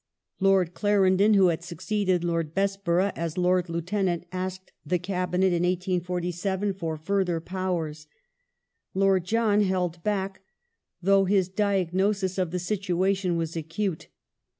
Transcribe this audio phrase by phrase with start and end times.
[0.39, 6.73] Lord Clarendon who had succeeded Lord Bessborough as Lord Lieutenant, asked the Cabinet in 1847
[6.73, 8.07] for further powers.
[8.95, 10.41] Lord John held back,
[11.03, 14.07] though his diagnosis of the situation was acute.